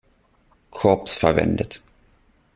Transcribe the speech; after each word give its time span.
Korps 0.71 1.17
verwendet. 1.19 1.83